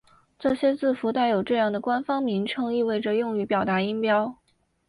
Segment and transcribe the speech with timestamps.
[0.39, 4.35] 这些字符带有这样的官方名称意味着用于表示音标。